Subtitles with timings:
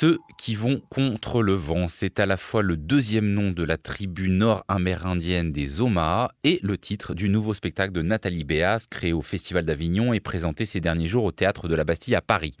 [0.00, 3.76] Ceux qui vont contre le vent, c'est à la fois le deuxième nom de la
[3.76, 9.22] tribu nord-amérindienne des Omaha et le titre du nouveau spectacle de Nathalie Béas, créé au
[9.22, 12.54] Festival d'Avignon et présenté ces derniers jours au Théâtre de la Bastille à Paris.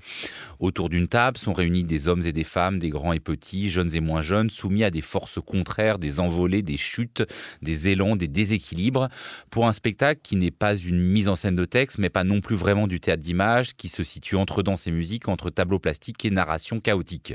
[0.58, 3.94] Autour d'une table sont réunis des hommes et des femmes, des grands et petits, jeunes
[3.94, 7.22] et moins jeunes, soumis à des forces contraires, des envolées, des chutes,
[7.62, 9.06] des élans, des déséquilibres,
[9.50, 12.40] pour un spectacle qui n'est pas une mise en scène de texte, mais pas non
[12.40, 16.24] plus vraiment du théâtre d'image, qui se situe entre danse et musique, entre tableau plastique
[16.24, 17.27] et narration chaotique.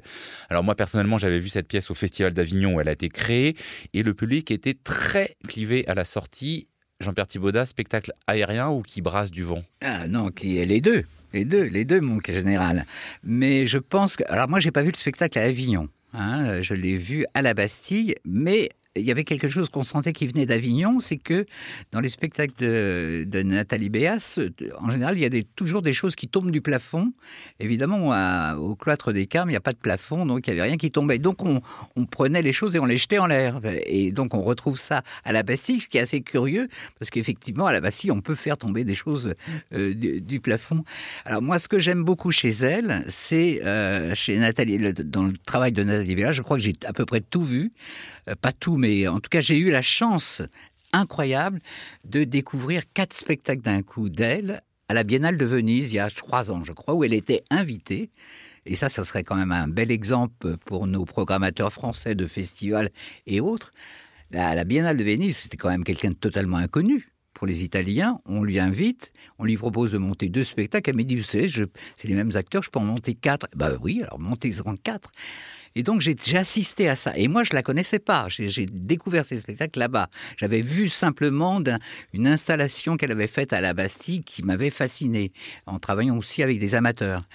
[0.49, 3.55] Alors moi personnellement j'avais vu cette pièce au Festival d'Avignon où elle a été créée
[3.93, 6.67] et le public était très clivé à la sortie.
[6.99, 9.63] Jean-Pierre Thibaudat, spectacle aérien ou qui brasse du vent?
[9.81, 11.03] Ah non, qui est les deux.
[11.33, 12.85] Les deux, les deux, mon général.
[13.23, 14.23] Mais je pense que.
[14.27, 15.89] Alors, moi, j'ai pas vu le spectacle à Avignon.
[16.13, 20.13] Hein, je l'ai vu à la Bastille, mais il y avait quelque chose qu'on sentait
[20.13, 21.47] qui venait d'Avignon, c'est que
[21.91, 24.39] dans les spectacles de, Nathalie Béas,
[24.79, 27.11] en général, il y a toujours des choses qui tombent du plafond.
[27.59, 28.09] Évidemment,
[28.55, 30.77] au cloître des Carmes, il n'y a pas de plafond, donc il n'y avait rien
[30.77, 31.17] qui tombait.
[31.17, 31.61] Donc on,
[32.05, 33.59] prenait les choses et on les jetait en l'air.
[33.87, 36.67] Et donc on retrouve ça à la Bastille, ce qui est assez curieux,
[36.99, 39.33] parce qu'effectivement, à la Bastille, on peut faire tomber des choses
[39.73, 40.83] euh, du, plafond.
[41.25, 45.71] Alors moi, ce que j'aime beaucoup chez elle, c'est euh, chez Nathalie, dans le travail
[45.71, 47.71] de Nathalie Béas, je crois que j'ai à peu près tout vu,
[48.27, 50.41] euh, pas tout, mais en tout cas, j'ai eu la chance
[50.91, 51.61] incroyable
[52.03, 56.09] de découvrir quatre spectacles d'un coup d'elle à la Biennale de Venise il y a
[56.09, 58.11] trois ans, je crois, où elle était invitée.
[58.65, 62.89] Et ça, ça serait quand même un bel exemple pour nos programmateurs français de festivals
[63.25, 63.71] et autres.
[64.31, 67.12] La, Biennale de Venise, c'était quand même quelqu'un de totalement inconnu
[67.45, 68.19] les Italiens.
[68.25, 70.89] On lui invite, on lui propose de monter deux spectacles.
[70.89, 73.47] Elle me dit, vous savez, c'est les mêmes acteurs, je peux en monter quatre.
[73.55, 75.11] Ben oui, alors montez-en quatre.
[75.75, 77.17] Et donc j'ai assisté à ça.
[77.17, 78.27] Et moi, je la connaissais pas.
[78.29, 80.09] J'ai découvert ces spectacles là-bas.
[80.37, 81.61] J'avais vu simplement
[82.13, 85.31] une installation qu'elle avait faite à la Bastille qui m'avait fasciné,
[85.65, 87.27] en travaillant aussi avec des amateurs.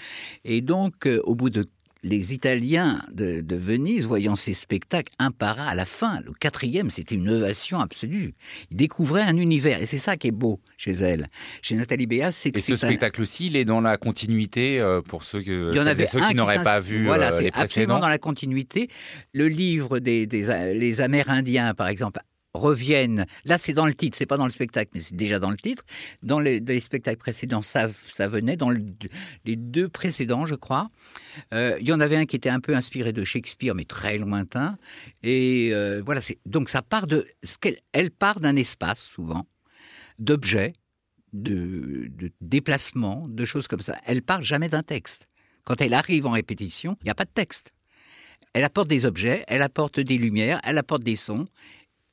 [0.45, 1.69] Et donc, euh, au bout de
[2.03, 6.91] les Italiens de, Venise, voyant ces spectacles un par un, à la fin, le quatrième,
[6.91, 8.35] c'était une ovation absolue.
[8.71, 11.29] Ils découvraient un univers, et c'est ça qui est beau chez elle.
[11.63, 15.03] Chez Nathalie Béas, c'est que Et ce spectacle aussi, il est dans la continuité euh,
[15.03, 17.51] pour ceux, que, Il y en avait ceux qui n'auraient pas vu voilà, euh, les
[17.51, 17.63] précédents.
[17.63, 18.89] Absolument dans la continuité.
[19.33, 22.21] Le livre des, des les Amérindiens, par exemple,
[22.59, 23.27] reviennent.
[23.45, 25.57] Là, c'est dans le titre, c'est pas dans le spectacle, mais c'est déjà dans le
[25.57, 25.85] titre.
[26.23, 28.57] Dans les, spectacles précédents, ça, ça venait.
[28.57, 30.91] Dans les deux précédents, je crois,
[31.55, 34.19] euh, il y en avait un qui était un peu inspiré de Shakespeare, mais très
[34.19, 34.79] lointain.
[35.23, 37.27] Et euh, voilà, donc ça part de,
[37.93, 39.47] elle part d'un espace souvent,
[40.19, 40.75] d'objets,
[41.33, 43.99] de, de déplacements, de choses comme ça.
[44.07, 45.29] Elle part jamais d'un texte.
[45.65, 47.75] Quand elle arrive en répétition, il n'y a pas de texte.
[48.55, 51.47] Elle apporte des objets, elle apporte des lumières, elle apporte des sons,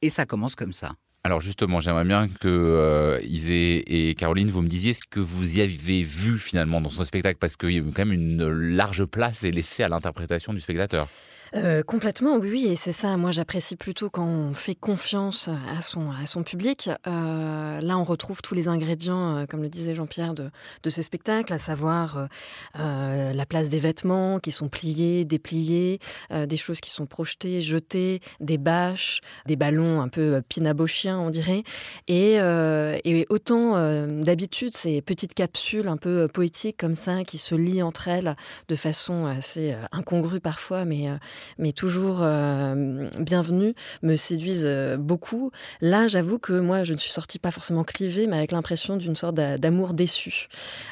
[0.06, 0.94] et ça commence comme ça.
[1.24, 5.58] Alors justement, j'aimerais bien que euh, Isée et Caroline, vous me disiez ce que vous
[5.58, 9.06] y avez vu finalement dans son spectacle, parce qu'il y a quand même une large
[9.06, 11.10] place est laissée à l'interprétation du spectateur.
[11.54, 13.18] Euh, complètement, oui, et c'est ça.
[13.18, 16.90] Moi, j'apprécie plutôt quand on fait confiance à son, à son public.
[17.08, 20.50] Euh, là, on retrouve tous les ingrédients, euh, comme le disait Jean-Pierre, de,
[20.84, 22.28] de ces spectacles, à savoir
[22.76, 26.00] la place des vêtements qui sont pliés, dépliés,
[26.32, 31.64] des choses qui sont projetées, jetées, des bâches, des ballons un peu pinabochiens, on dirait.
[32.08, 33.74] Et, et autant
[34.08, 38.36] d'habitude, ces petites capsules un peu poétiques comme ça, qui se lient entre elles
[38.68, 41.10] de façon assez incongrue parfois, mais
[41.58, 45.52] mais toujours euh, bienvenue, me séduisent euh, beaucoup.
[45.82, 49.16] Là, j'avoue que moi, je ne suis sortie pas forcément clivée, mais avec l'impression d'une
[49.16, 50.48] sorte d'amour déçu.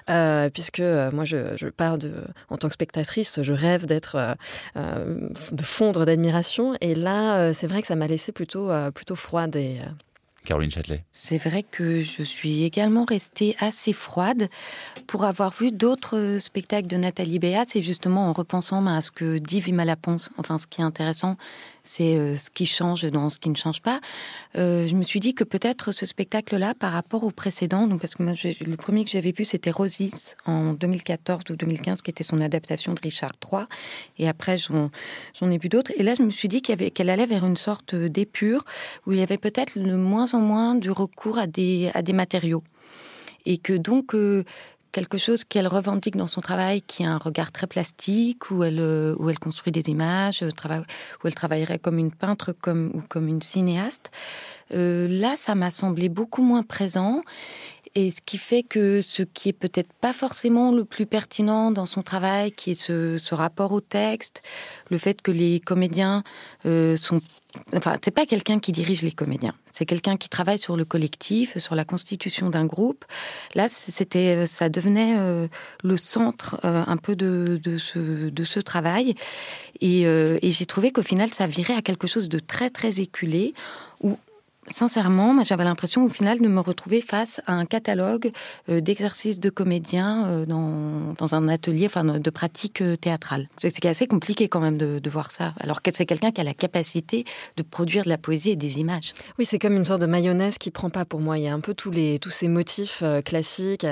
[0.09, 2.12] Euh, puisque moi, je, pars de,
[2.50, 4.36] en tant que spectatrice, je rêve d'être,
[4.76, 6.75] de fondre d'admiration.
[6.81, 9.80] Et là, c'est vrai que ça m'a laissé plutôt, plutôt froide et
[10.44, 11.04] Caroline Châtelet.
[11.12, 14.50] C'est vrai que je suis également restée assez froide
[15.08, 17.66] pour avoir vu d'autres spectacles de Nathalie Béat.
[17.66, 20.30] C'est justement en repensant à ce que dit Vima Laponce.
[20.38, 21.38] Enfin, ce qui est intéressant,
[21.84, 24.00] c'est euh, ce qui change dans ce qui ne change pas.
[24.56, 28.16] Euh, je me suis dit que peut-être ce spectacle-là, par rapport au précédent, donc parce
[28.16, 32.24] que moi, le premier que j'avais vu, c'était Rosis en 2014 ou 2015, qui était
[32.24, 33.66] son adaptation de Richard III.
[34.18, 35.92] Et après, j'en ai vu d'autres.
[35.98, 38.63] Et là, je me suis dit qu'elle allait vers une sorte d'épure
[39.06, 42.13] où il y avait peut-être de moins en moins du recours à des, à des
[42.13, 42.63] matériaux
[43.46, 44.44] et que donc euh,
[44.94, 48.80] quelque chose qu'elle revendique dans son travail, qui a un regard très plastique, où elle,
[48.80, 50.51] euh, où elle construit des images, euh,
[51.24, 54.12] où elle travaillerait comme une peintre comme, ou comme une cinéaste.
[54.72, 57.24] Euh, là, ça m'a semblé beaucoup moins présent.
[57.95, 61.86] Et ce qui fait que ce qui est peut-être pas forcément le plus pertinent dans
[61.86, 64.42] son travail, qui est ce, rapport au texte,
[64.90, 66.24] le fait que les comédiens
[66.66, 67.22] euh, sont
[67.75, 69.54] enfin, c'est pas quelqu'un qui dirige les comédiens.
[69.72, 73.06] C'est quelqu'un qui travaille sur le collectif, sur la constitution d'un groupe.
[73.56, 75.48] Là, c'était, ça devenait euh,
[75.84, 79.16] le centre euh, un peu de, ce, travail.
[79.81, 83.00] Et, euh, et j'ai trouvé qu'au final, ça virait à quelque chose de très, très
[83.00, 83.54] éculé,
[84.01, 84.18] où
[84.68, 88.31] sincèrement, j'avais l'impression au final de me retrouver face à un catalogue
[88.69, 93.48] euh, d'exercices de comédiens euh, dans, dans, un atelier enfin, de pratique euh, théâtrale.
[93.60, 96.54] C'est assez compliqué quand même de, voir ça, alors que c'est quelqu'un qui a la
[96.54, 97.25] capacité
[97.57, 99.13] de produire de la poésie et des images.
[99.38, 101.38] Oui, c'est comme une sorte de mayonnaise qui prend pas pour moi.
[101.38, 103.86] Il y a un peu tous, les, tous ces motifs classiques,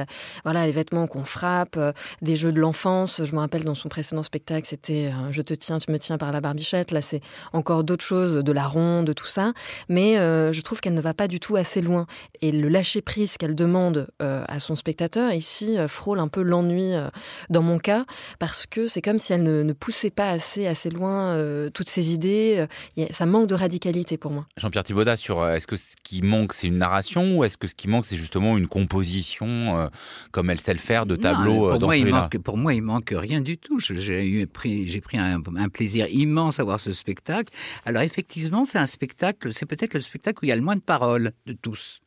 [0.43, 1.77] voilà, les vêtements qu'on frappe,
[2.21, 3.21] des jeux de l'enfance.
[3.23, 6.31] Je me rappelle dans son précédent spectacle, c'était Je te tiens, tu me tiens par
[6.31, 6.91] la barbichette.
[6.91, 7.21] Là, c'est
[7.53, 9.53] encore d'autres choses, de la ronde, tout ça.
[9.89, 12.05] Mais je je trouve qu'elle ne va pas du tout assez loin.
[12.41, 16.93] Et le lâcher-prise qu'elle demande euh, à son spectateur, ici, euh, frôle un peu l'ennui
[16.93, 17.09] euh,
[17.49, 18.05] dans mon cas,
[18.37, 21.35] parce que c'est comme si elle ne, poussait pas assez, assez loin
[21.73, 22.67] toutes ses idées.
[23.09, 24.45] ça manque de radicalité pour moi.
[24.57, 27.73] Jean-Pierre Thibaudat, sur est-ce que ce qui manque, c'est une narration, ou est-ce que ce
[27.73, 29.89] qui manque, c'est justement une composition,
[30.31, 32.83] comme elle sait le faire, de tableaux non, pour, moi, il manque, pour moi, il
[32.83, 33.79] manque rien du tout.
[33.79, 37.51] J'ai pris, pris un, un plaisir immense à voir ce spectacle.
[37.85, 40.81] Alors effectivement, c'est un spectacle, c'est peut-être le spectacle où il y a moins de
[40.81, 42.01] paroles de tous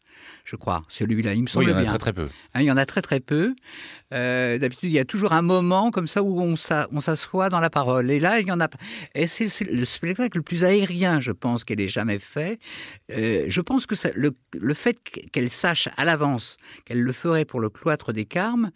[0.45, 0.83] je crois.
[0.89, 2.29] Celui-là, il me semble oui, il y en a Très, très peu.
[2.55, 3.55] Hein, il y en a très très peu.
[4.13, 6.57] Euh, D'habitude, il y a toujours un moment comme ça où on
[7.01, 8.11] s'assoit dans la parole.
[8.11, 8.69] Et là, il y en a.
[9.15, 12.59] Et c'est le spectacle le plus aérien, je pense, qu'elle ait jamais fait.
[13.13, 14.99] Euh, je pense que ça, le, le, fait
[15.33, 18.71] qu'elle sache à l'avance qu'elle le ferait pour le cloître des Carmes,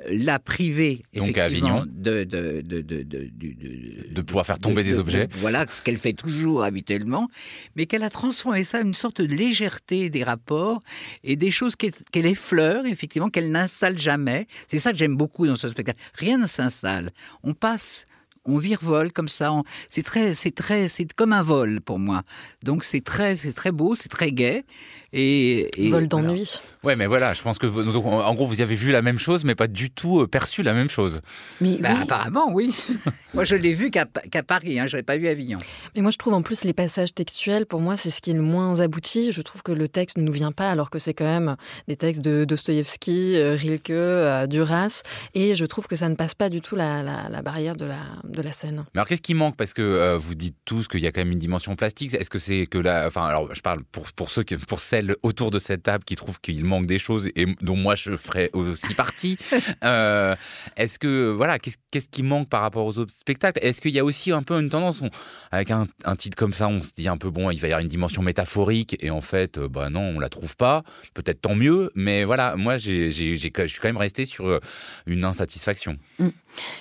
[0.00, 1.84] euh, l'a privée Donc à Avignon.
[1.86, 5.28] De, de, de, de, pouvoir faire tomber des objets.
[5.36, 7.28] voilà ce qu'elle fait toujours habituellement,
[7.76, 10.79] mais qu'elle a transformé ça en une sorte de légèreté des rapports
[11.24, 14.46] et des choses qu'elle effleure, effectivement, qu'elle n'installe jamais.
[14.68, 16.00] C'est ça que j'aime beaucoup dans ce spectacle.
[16.14, 17.12] Rien ne s'installe.
[17.42, 18.06] On passe
[18.44, 19.52] on virevole comme ça.
[19.88, 22.22] C'est très, c'est très, c'est comme un vol pour moi.
[22.62, 24.64] Donc c'est très, c'est très beau, c'est très gai.
[25.12, 26.60] Et, vol d'ennui.
[26.84, 29.56] Ouais, mais voilà, je pense que en gros vous avez vu la même chose, mais
[29.56, 31.20] pas du tout euh, perçu la même chose.
[31.60, 32.72] Mais bah, apparemment oui.
[33.34, 35.58] moi je l'ai vu qu'à Paris, hein, je l'ai pas vu à Avignon.
[35.96, 38.34] Mais moi je trouve en plus les passages textuels, pour moi c'est ce qui est
[38.34, 39.32] le moins abouti.
[39.32, 41.56] Je trouve que le texte ne nous vient pas, alors que c'est quand même
[41.88, 45.02] des textes de Dostoïevski, euh, Rilke, euh, Duras,
[45.34, 48.00] et je trouve que ça ne passe pas du tout la, la, barrière de la,
[48.30, 48.84] de la scène.
[48.94, 49.56] Mais alors qu'est-ce qui manque?
[49.56, 52.14] Parce que vous dites tous qu'il y a quand même une dimension plastique.
[52.14, 55.16] Est-ce que c'est que la, enfin alors je parle pour pour ceux qui, pour celles
[55.22, 58.50] autour de cette table qui trouvent qu'il manque des choses et dont moi je ferais
[58.52, 59.38] aussi partie.
[59.84, 60.34] euh,
[60.76, 63.60] Est-ce que voilà, qu'est-ce qui manque par rapport aux autres spectacles?
[63.62, 65.02] Est-ce qu'il y a aussi un peu une tendance?
[65.50, 67.72] Avec un, un, titre comme ça, on se dit un peu bon, il va y
[67.72, 70.82] avoir une dimension métaphorique et en fait, euh, bah non, on la trouve pas.
[71.14, 74.60] Peut-être tant mieux, mais voilà, moi j'ai, je suis quand même resté sur euh,
[75.06, 75.96] une insatisfaction.
[76.18, 76.28] Mm.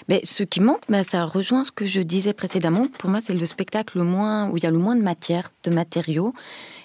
[0.08, 2.88] Mais ce qui manque, bah, ça rejoint ce que je disais précédemment.
[2.98, 5.52] Pour moi, c'est le spectacle le moins où il y a le moins de matière,
[5.64, 6.34] de matériaux.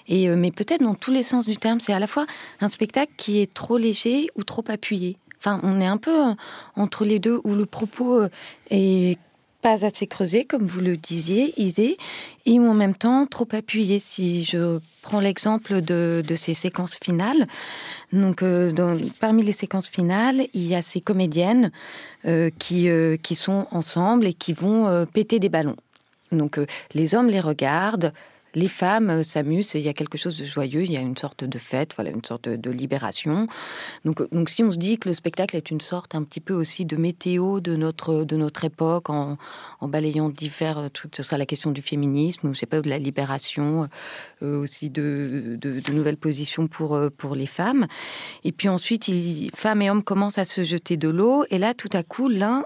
[0.07, 2.25] Et, euh, mais peut-être dans tous les sens du terme, c'est à la fois
[2.61, 5.17] un spectacle qui est trop léger ou trop appuyé.
[5.39, 6.33] Enfin, on est un peu euh,
[6.75, 8.29] entre les deux, où le propos euh,
[8.71, 9.19] est
[9.65, 11.97] pas assez creusé, comme vous le disiez, Isée,
[12.45, 13.97] et en même temps trop appuyé.
[13.97, 17.47] Si je prends l'exemple de, de, ces séquences finales,
[18.13, 21.71] donc dans, parmi les séquences finales, il y a ces comédiennes
[22.27, 22.87] euh, qui,
[23.23, 25.77] qui sont ensemble et qui vont péter des ballons.
[26.31, 26.59] Donc
[26.93, 28.13] les hommes les regardent,
[28.55, 31.17] les femmes euh, s'amusent, il y a quelque chose de joyeux, il y a une
[31.17, 33.47] sorte de fête, voilà, une sorte de, libération.
[34.05, 36.39] Donc, euh, donc si on se dit que le spectacle est une sorte un petit
[36.39, 39.37] peu aussi de météo de notre, de notre époque, en,
[39.81, 42.89] balayant divers euh, trucs, ce sera la question du féminisme, ou je sais pas, de
[42.89, 43.87] la libération,
[44.41, 47.87] aussi de, de, nouvelles positions pour, pour les femmes.
[48.43, 49.09] Et puis ensuite,
[49.53, 52.65] femmes et hommes commencent à se jeter de l'eau, et là, tout à coup, l'un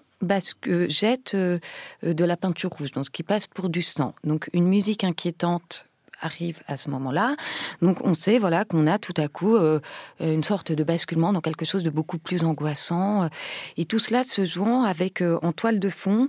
[0.61, 1.59] que jette euh,
[2.03, 4.13] de la peinture rouge, donc ce qui passe pour du sang.
[4.23, 5.85] Donc une musique inquiétante
[6.21, 7.35] arrive à ce moment-là.
[7.81, 9.79] Donc on sait voilà qu'on a tout à coup euh,
[10.19, 13.29] une sorte de basculement dans quelque chose de beaucoup plus angoissant
[13.77, 16.27] et tout cela se jouant avec euh, en toile de fond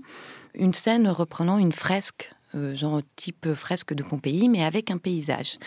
[0.55, 2.33] une scène reprenant une fresque
[2.75, 5.59] genre type fresque de Pompéi mais avec un paysage.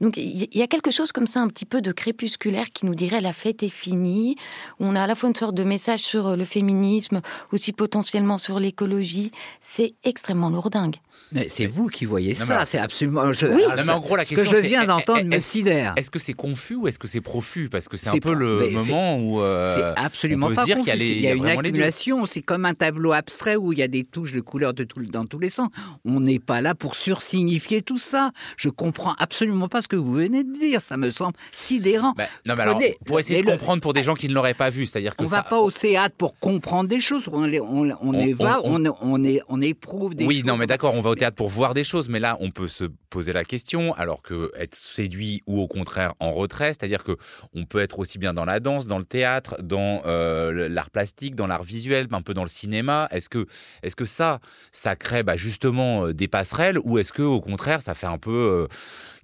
[0.00, 2.94] Donc il y a quelque chose comme ça, un petit peu de crépusculaire qui nous
[2.94, 4.36] dirait la fête est finie,
[4.78, 7.20] où on a à la fois une sorte de message sur euh, le féminisme,
[7.52, 9.30] aussi potentiellement sur l'écologie.
[9.60, 10.96] C'est extrêmement lourdingue.
[11.32, 13.22] Mais c'est vous qui voyez ça, c'est absolument.
[13.24, 13.62] oui.
[13.76, 15.94] mais en gros, la question, ce que je viens d'entendre me sidère.
[15.96, 17.68] Est-ce que c'est confus ou est-ce que c'est profus?
[17.68, 19.40] Parce que c'est un peu le moment où.
[19.40, 20.90] Euh, c'est absolument on peut pas dire confus.
[20.96, 24.04] Il y a, une accumulation, c'est comme un tableau abstrait où il y a des
[24.04, 25.68] touches de couleurs de tout, dans tous les sens.
[26.04, 28.32] On n'est pas là pour sursignifier tout ça.
[28.56, 30.80] Je comprends absolument pas ce que vous venez de dire.
[30.80, 32.12] Ça me semble sidérant.
[32.16, 34.32] Bah, non, mais alors, Prenez- pour essayer de le- comprendre pour des gens qui ne
[34.34, 35.36] l'auraient pas vu, c'est-à-dire que On ça...
[35.36, 37.28] va pas au théâtre pour comprendre des choses.
[37.32, 40.44] On, les- on, on, va, on- est, on éprouve des oui, choses.
[40.46, 42.68] non, mais d'accord, on va au théâtre pour voir des choses, mais là, on peut
[42.68, 47.16] se poser la question, alors que être séduit ou au contraire en retrait, c'est-à-dire que
[47.54, 51.34] on peut être aussi bien dans la danse, dans le théâtre, dans euh, l'art plastique,
[51.34, 53.08] dans l'art visuel, un peu dans le cinéma.
[53.10, 53.46] Est-ce que,
[53.82, 54.38] est-ce que ça,
[54.70, 58.18] ça crée bah, justement euh, des passerelles, ou est-ce que au contraire, ça fait un
[58.18, 58.66] peu euh,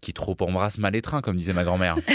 [0.07, 1.97] qui trop embrasse mal les trains, comme disait ma grand-mère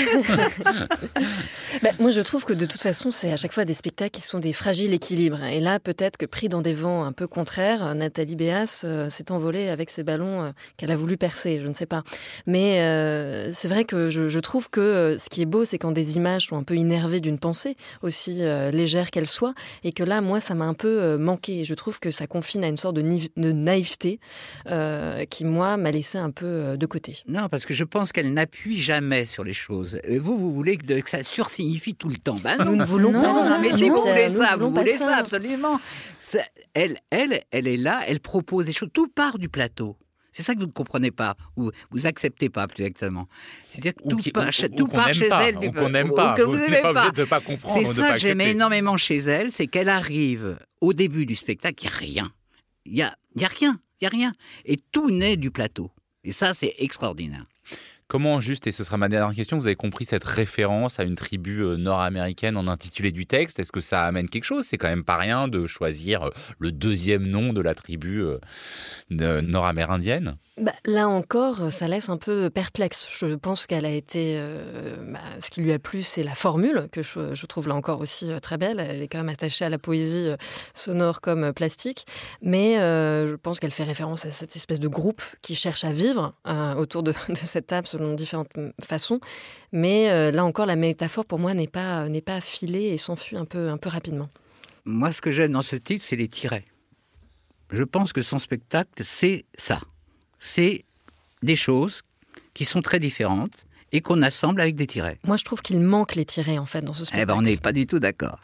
[1.83, 4.21] Bah, moi, je trouve que de toute façon, c'est à chaque fois des spectacles qui
[4.21, 5.43] sont des fragiles équilibres.
[5.43, 9.31] Et là, peut-être que pris dans des vents un peu contraires, Nathalie Béas euh, s'est
[9.31, 12.03] envolée avec ses ballons euh, qu'elle a voulu percer, je ne sais pas.
[12.45, 15.77] Mais euh, c'est vrai que je, je trouve que euh, ce qui est beau, c'est
[15.77, 19.91] quand des images sont un peu innervées d'une pensée, aussi euh, légère qu'elle soit, et
[19.91, 21.65] que là, moi, ça m'a un peu euh, manqué.
[21.65, 24.19] Je trouve que ça confine à une sorte de, de naïveté
[24.69, 27.17] euh, qui, moi, m'a laissé un peu euh, de côté.
[27.27, 29.99] Non, parce que je pense qu'elle n'appuie jamais sur les choses.
[30.03, 32.35] Et vous, vous voulez que, de- que ça sursignifie tout le temps.
[32.43, 33.57] Ben non, Nous ne voulons Non, pas ça.
[33.57, 35.79] mais si vous voulez ça, vous voulez ça, absolument.
[36.19, 36.45] Ça-
[36.75, 38.89] elle, elle, elle est là, elle propose des choses.
[38.93, 39.97] Tout part du plateau.
[40.31, 43.27] C'est ça que vous ne comprenez pas, ou vous acceptez pas plus exactement.
[43.67, 45.43] C'est-à-dire que Ou tout qui- part, ou- chez- ou tout qu'on part n'aime chez pas,
[45.49, 46.35] elle, ou qu'on n'aime ou pas.
[46.35, 47.07] que Vous vous n'êtes pas pas.
[47.07, 48.51] obligé de pas comprendre, C'est ça pas que j'aimais accepter.
[48.57, 52.31] énormément chez elle, c'est qu'elle arrive au début du spectacle, il n'y a rien.
[52.85, 54.33] Il n'y a, il y a rien, il y a rien.
[54.65, 55.91] Et tout naît du plateau.
[56.23, 57.45] Et ça, c'est extraordinaire.
[58.11, 61.15] Comment, juste, et ce sera ma dernière question, vous avez compris cette référence à une
[61.15, 63.57] tribu euh, nord-américaine en intitulé du texte?
[63.57, 64.65] Est-ce que ça amène quelque chose?
[64.65, 68.37] C'est quand même pas rien de choisir euh, le deuxième nom de la tribu euh,
[69.09, 70.35] nord-amérindienne?
[70.61, 73.07] Bah, là encore, ça laisse un peu perplexe.
[73.19, 74.35] Je pense qu'elle a été.
[74.37, 77.99] euh, bah, ce qui lui a plu, c'est la formule, que je, trouve là encore
[77.99, 78.79] aussi euh, très belle.
[78.79, 80.37] Elle est quand même attachée à la poésie euh,
[80.75, 82.05] sonore comme euh, plastique.
[82.43, 85.93] Mais euh, je pense qu'elle fait référence à cette espèce de groupe qui cherche à
[85.93, 89.19] vivre euh, autour de, cette table selon différentes mm, façons.
[89.71, 93.45] Mais euh, là encore, la métaphore pour moi n'est pas, pas affilée et s'enfuit un
[93.45, 94.29] peu, un peu rapidement.
[94.85, 96.65] Moi, ce que j'aime dans ce titre, c'est les tirets.
[97.71, 99.79] Je pense que son spectacle, c'est ça.
[100.43, 100.85] C'est
[101.43, 102.01] des choses
[102.55, 103.53] qui sont très différentes
[103.93, 105.19] et qu'on assemble avec des tirets.
[105.27, 107.27] Moi, je trouve qu'il manque les tirets en fait dans ce Eh spectacle.
[107.27, 108.39] ben, on n'est pas du tout d'accord.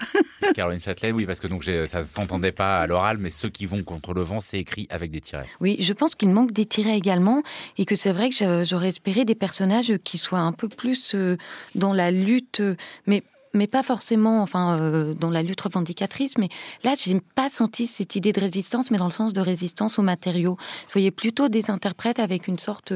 [0.53, 3.65] Caroline Châtelet, oui, parce que donc ça ne s'entendait pas à l'oral, mais ceux qui
[3.65, 5.47] vont contre le vent, c'est écrit avec des tirets.
[5.59, 7.41] Oui, je pense qu'il manque des tirets également
[7.79, 11.15] et que c'est vrai que j'a- j'aurais espéré des personnages qui soient un peu plus
[11.15, 11.37] euh,
[11.75, 12.75] dans la lutte, euh,
[13.07, 13.23] mais
[13.53, 16.37] mais pas forcément, enfin, euh, dans la lutte revendicatrice.
[16.37, 16.49] Mais
[16.83, 20.03] là, j'ai pas senti cette idée de résistance, mais dans le sens de résistance aux
[20.03, 20.57] matériaux.
[20.87, 22.93] Je voyais plutôt des interprètes avec une sorte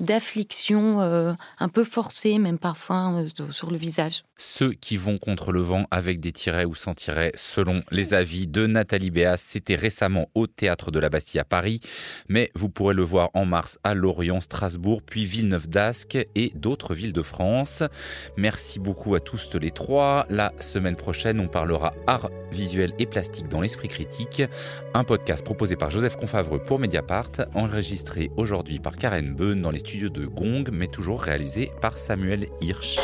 [0.00, 4.24] d'affliction euh, un peu forcée, même parfois euh, sur le visage.
[4.36, 8.46] Ceux qui vont contre le vent avec des tirets ou sans tirets, selon les avis
[8.46, 11.80] de Nathalie Béas, c'était récemment au Théâtre de la Bastille à Paris,
[12.28, 16.94] mais vous pourrez le voir en mars à Lorient, Strasbourg, puis Villeneuve d'Ascq et d'autres
[16.94, 17.84] villes de France.
[18.36, 20.03] Merci beaucoup à tous les trois.
[20.28, 24.42] La semaine prochaine, on parlera art visuel et plastique dans l'esprit critique,
[24.92, 29.78] un podcast proposé par Joseph Confavreux pour Mediapart, enregistré aujourd'hui par Karen Beun dans les
[29.78, 32.98] studios de Gong, mais toujours réalisé par Samuel Hirsch.